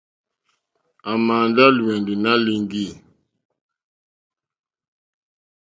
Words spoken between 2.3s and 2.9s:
líŋɡì.